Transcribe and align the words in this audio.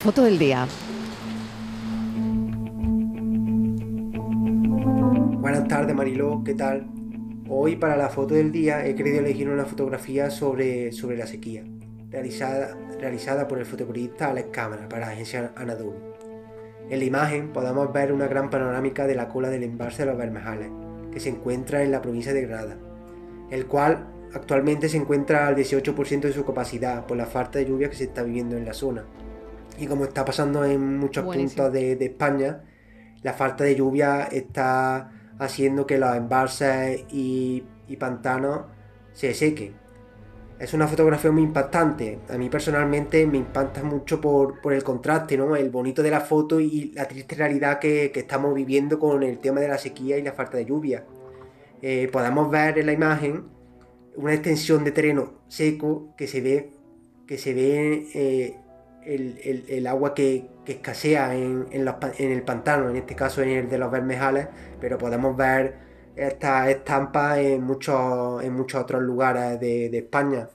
Foto 0.00 0.22
del 0.22 0.38
día. 0.38 0.68
Buenas 5.40 5.66
tardes 5.66 5.92
Mariló, 5.96 6.44
¿qué 6.44 6.54
tal? 6.54 6.86
Hoy 7.48 7.74
para 7.74 7.96
la 7.96 8.08
foto 8.08 8.34
del 8.34 8.52
día 8.52 8.86
he 8.86 8.94
querido 8.94 9.18
elegir 9.18 9.48
una 9.48 9.64
fotografía 9.64 10.30
sobre, 10.30 10.92
sobre 10.92 11.16
la 11.16 11.26
sequía, 11.26 11.64
realizada, 12.10 12.78
realizada 13.00 13.48
por 13.48 13.58
el 13.58 13.66
fotoperiodista 13.66 14.30
Alex 14.30 14.50
Cámara 14.52 14.88
para 14.88 15.06
la 15.06 15.12
agencia 15.14 15.50
Anadolu. 15.56 16.14
En 16.88 17.00
la 17.00 17.04
imagen 17.04 17.52
podemos 17.52 17.92
ver 17.92 18.12
una 18.12 18.28
gran 18.28 18.50
panorámica 18.50 19.04
de 19.04 19.16
la 19.16 19.28
cola 19.28 19.50
del 19.50 19.64
embalse 19.64 20.04
de 20.04 20.10
los 20.10 20.16
Bermejales, 20.16 20.70
que 21.10 21.18
se 21.18 21.30
encuentra 21.30 21.82
en 21.82 21.90
la 21.90 22.02
provincia 22.02 22.32
de 22.32 22.42
Granada, 22.42 22.78
el 23.50 23.66
cual 23.66 24.06
actualmente 24.32 24.88
se 24.88 24.98
encuentra 24.98 25.48
al 25.48 25.56
18% 25.56 26.20
de 26.20 26.32
su 26.32 26.44
capacidad 26.44 27.04
por 27.04 27.16
la 27.16 27.26
falta 27.26 27.58
de 27.58 27.66
lluvia 27.66 27.90
que 27.90 27.96
se 27.96 28.04
está 28.04 28.22
viviendo 28.22 28.56
en 28.56 28.64
la 28.64 28.74
zona 28.74 29.04
y 29.76 29.86
como 29.86 30.04
está 30.04 30.24
pasando 30.24 30.64
en 30.64 30.98
muchos 30.98 31.24
puntos 31.24 31.72
de, 31.72 31.92
España, 32.00 32.62
la 33.22 33.32
falta 33.32 33.64
de 33.64 33.76
lluvia 33.76 34.28
está 34.30 35.10
haciendo 35.38 35.86
que 35.86 35.98
los 35.98 36.16
embalses 36.16 37.04
y, 37.10 37.64
pantanos 37.98 38.62
se 39.12 39.34
sequen. 39.34 39.74
Es 40.58 40.74
una 40.74 40.88
fotografía 40.88 41.30
muy 41.30 41.42
impactante. 41.42 42.18
A 42.28 42.36
mí 42.36 42.48
personalmente 42.48 43.24
me 43.26 43.38
impacta 43.38 43.82
mucho 43.82 44.20
por, 44.20 44.58
el 44.72 44.82
contraste, 44.82 45.36
¿no? 45.36 45.54
El 45.54 45.70
bonito 45.70 46.02
de 46.02 46.10
la 46.10 46.20
foto 46.20 46.60
y 46.60 46.90
la 46.92 47.06
triste 47.06 47.36
realidad 47.36 47.78
que, 47.78 48.12
estamos 48.14 48.54
viviendo 48.54 48.98
con 48.98 49.22
el 49.22 49.38
tema 49.38 49.60
de 49.60 49.68
la 49.68 49.78
sequía 49.78 50.18
y 50.18 50.22
la 50.22 50.32
falta 50.32 50.56
de 50.56 50.64
lluvia. 50.64 51.04
Eh, 51.80 52.08
podemos 52.12 52.50
ver 52.50 52.78
en 52.78 52.86
la 52.86 52.92
imagen 52.92 53.44
una 54.16 54.34
extensión 54.34 54.82
de 54.82 54.90
terreno 54.90 55.34
seco 55.46 56.12
que 56.16 56.26
se 56.26 56.40
ve, 56.40 56.72
que 57.26 57.38
se 57.38 57.54
ve 57.54 58.08
eh, 58.14 58.56
el, 59.04 59.86
agua 59.86 60.14
que, 60.14 60.46
escasea 60.66 61.34
en, 61.34 61.66
el 61.72 62.42
pantano, 62.42 62.90
en 62.90 62.96
este 62.96 63.14
caso 63.14 63.42
en 63.42 63.50
el 63.50 63.68
de 63.68 63.78
los 63.78 63.90
Bermejales, 63.90 64.48
pero 64.80 64.98
podemos 64.98 65.36
ver 65.36 65.76
estas 66.16 66.68
estampas 66.68 67.38
en 67.38 67.62
muchos, 67.62 68.42
otros 68.74 69.02
lugares 69.02 69.58
de, 69.60 69.96
España 69.96 70.48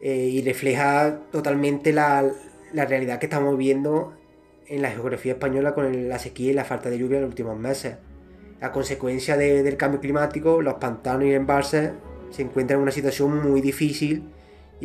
eh, 0.00 0.16
y 0.16 0.42
refleja 0.42 1.20
totalmente 1.30 1.92
la, 1.92 2.24
realidad 2.72 3.18
que 3.18 3.26
estamos 3.26 3.56
viendo 3.56 4.14
en 4.66 4.82
la 4.82 4.90
geografía 4.90 5.34
española 5.34 5.74
con 5.74 6.08
la 6.08 6.18
sequía 6.18 6.50
y 6.50 6.54
la 6.54 6.64
falta 6.64 6.90
de 6.90 6.98
lluvia 6.98 7.16
en 7.16 7.22
los 7.22 7.30
últimos 7.30 7.58
meses. 7.58 7.96
A 8.60 8.72
consecuencia 8.72 9.36
del 9.36 9.76
cambio 9.76 10.00
climático, 10.00 10.62
los 10.62 10.74
pantanos 10.74 11.24
y 11.24 11.34
embalses 11.34 11.92
se 12.30 12.42
encuentran 12.42 12.78
en 12.78 12.82
una 12.82 12.92
situación 12.92 13.42
muy 13.42 13.60
difícil 13.60 14.24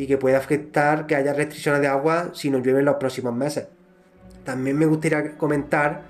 y 0.00 0.06
que 0.06 0.16
puede 0.16 0.34
afectar 0.34 1.06
que 1.06 1.14
haya 1.14 1.34
restricciones 1.34 1.82
de 1.82 1.86
agua 1.86 2.30
si 2.32 2.48
no 2.50 2.58
llueve 2.58 2.78
en 2.78 2.86
los 2.86 2.96
próximos 2.96 3.34
meses. 3.34 3.66
También 4.44 4.78
me 4.78 4.86
gustaría 4.86 5.36
comentar 5.36 6.04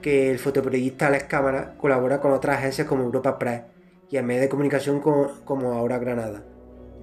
que 0.00 0.30
el 0.30 0.38
fotoperiodista 0.38 1.08
Alex 1.08 1.24
Cámara 1.24 1.74
colabora 1.76 2.20
con 2.20 2.30
otras 2.32 2.58
agencias 2.58 2.86
como 2.86 3.02
Europa 3.02 3.40
Press 3.40 3.62
y 4.08 4.16
en 4.16 4.26
medios 4.26 4.42
de 4.42 4.48
comunicación 4.48 5.00
como, 5.00 5.72
Ahora 5.72 5.98
Granada. 5.98 6.44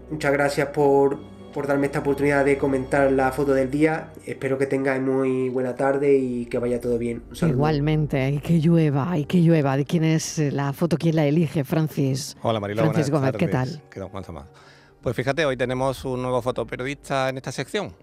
Muchas 0.10 0.32
gracias 0.32 0.70
por, 0.70 1.20
darme 1.68 1.88
esta 1.88 2.00
oportunidad 2.00 2.46
de 2.46 2.58
comentar 2.58 3.12
la 3.12 3.34
foto 3.34 3.54
del 3.54 3.70
día. 3.70 4.14
Espero 4.26 4.58
que 4.58 4.66
tengáis 4.66 5.02
muy 5.02 5.50
buena 5.50 5.76
tarde 5.76 6.16
y 6.16 6.46
que 6.46 6.58
vaya 6.58 6.80
todo 6.80 6.98
bien. 6.98 7.22
Igualmente, 7.42 8.30
y 8.30 8.40
que 8.40 8.62
llueva, 8.62 9.18
y 9.18 9.26
que 9.26 9.42
llueva. 9.42 9.76
¿De 9.76 9.84
quién 9.84 10.06
es 10.06 10.38
la 10.54 10.72
foto? 10.72 10.98
¿Quién 10.98 11.18
la 11.18 11.26
elige? 11.26 11.66
Francis. 11.66 12.38
Hola 12.44 12.62
Marilo, 12.62 12.84
Francis 12.84 13.10
Gómez, 13.10 13.34
¿qué 13.38 13.50
tal? 13.50 13.82
¿Qué 13.90 14.00
tal, 14.00 14.46
pues 15.02 15.16
fíjate, 15.16 15.46
hoy 15.46 15.58
tenemos 15.58 16.04
un 16.06 16.22
nuevo 16.22 16.42
fotoperiodista 16.42 17.30
en 17.30 17.38
esta 17.38 17.52
sección. 17.52 17.94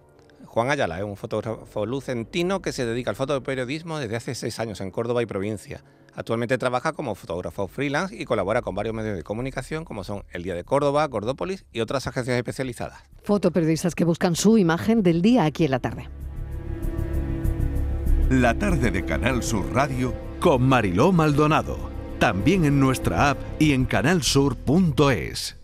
Juan 0.47 0.70
Ayala 0.70 0.98
es 0.98 1.05
un 1.05 1.16
fotógrafo 1.16 1.84
lucentino 1.84 2.62
que 2.62 2.72
se 2.72 2.86
dedica 2.86 3.11
al 3.11 3.16
fotoperiodismo 3.16 3.98
desde 3.98 4.16
hace 4.16 4.34
seis 4.34 4.58
años 4.58 4.80
en 4.80 4.91
Córdoba 4.91 5.22
y 5.22 5.27
provincia. 5.27 5.83
Actualmente 6.14 6.56
trabaja 6.56 6.92
como 6.92 7.14
fotógrafo 7.14 7.69
freelance 7.69 8.17
y 8.17 8.24
colabora 8.24 8.62
con 8.62 8.74
varios 8.74 8.94
medios 8.94 9.17
de 9.17 9.22
comunicación 9.22 9.84
como 9.84 10.02
son 10.02 10.24
El 10.30 10.42
Día 10.42 10.55
de 10.55 10.64
Córdoba, 10.64 11.06
Cordópolis 11.08 11.67
y 11.73 11.80
otras 11.80 12.06
agencias 12.06 12.39
especializadas. 12.39 13.02
Fotoperiodistas 13.23 13.95
que 13.95 14.05
buscan 14.05 14.35
su 14.35 14.56
imagen 14.56 15.02
del 15.02 15.20
día 15.20 15.45
aquí 15.45 15.67
en 15.67 15.73
la 15.73 15.80
tarde. 15.80 16.08
La 18.30 18.55
tarde 18.58 18.90
de 18.90 19.05
Canal 19.05 19.42
Sur 19.42 19.73
Radio 19.74 20.14
con 20.40 20.62
Mariló 20.62 21.12
Maldonado. 21.12 21.90
También 22.18 22.64
en 22.64 22.80
nuestra 22.80 23.30
app 23.30 23.39
y 23.58 23.73
en 23.73 23.85
canalsur.es. 23.85 25.56